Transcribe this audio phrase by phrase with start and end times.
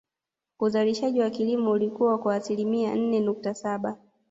[0.59, 3.97] Uzalishaji wa kilimo ulikua kwa asilimia nne nukta Saba